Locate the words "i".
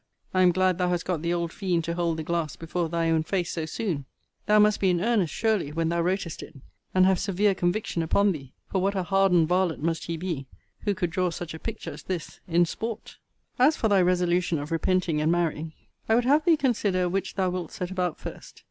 0.33-0.41, 16.09-16.15